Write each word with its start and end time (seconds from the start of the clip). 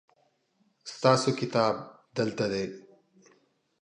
ستاسو 0.93 1.29
کتاب 1.39 1.75
دلته 2.17 2.45
دی 2.51 2.65